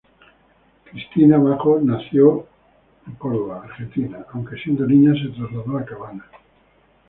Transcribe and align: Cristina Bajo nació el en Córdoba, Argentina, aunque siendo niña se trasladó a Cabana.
Cristina 0.83 1.37
Bajo 1.37 1.77
nació 1.79 2.47
el 3.05 3.09
en 3.11 3.15
Córdoba, 3.19 3.61
Argentina, 3.65 4.25
aunque 4.33 4.55
siendo 4.55 4.87
niña 4.87 5.13
se 5.13 5.29
trasladó 5.39 5.77
a 5.77 5.85
Cabana. 5.85 6.25